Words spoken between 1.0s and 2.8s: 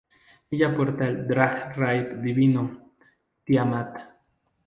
el Drag-Ride Divino